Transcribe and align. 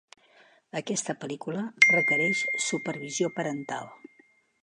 Aquesta 0.79 1.13
pel·lícula 1.23 1.65
requereix 1.91 2.43
supervisió 2.71 3.31
parental. 3.39 3.93